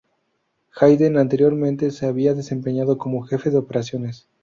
[0.71, 4.27] Hayden, anteriormente se había desempeñado como jefe de operaciones.